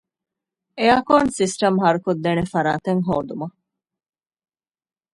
[0.77, 3.57] އެއާރކޯން ސިސްޓަމް ހަރުކޮށްދޭނެ ފަރާތެއް ހޯދުމަށް